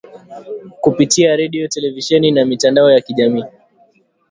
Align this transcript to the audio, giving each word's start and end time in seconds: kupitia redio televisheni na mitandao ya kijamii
kupitia 0.81 1.35
redio 1.35 1.67
televisheni 1.67 2.31
na 2.31 2.45
mitandao 2.45 2.91
ya 2.91 3.01
kijamii 3.01 3.45